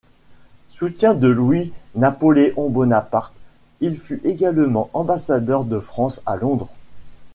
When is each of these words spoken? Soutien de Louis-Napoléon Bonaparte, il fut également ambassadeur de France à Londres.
Soutien 0.71 1.13
de 1.13 1.27
Louis-Napoléon 1.27 2.69
Bonaparte, 2.69 3.35
il 3.81 3.99
fut 3.99 4.19
également 4.23 4.89
ambassadeur 4.93 5.63
de 5.63 5.77
France 5.77 6.23
à 6.25 6.37
Londres. 6.37 6.69